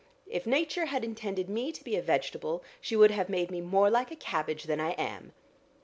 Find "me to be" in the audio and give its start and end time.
1.47-1.95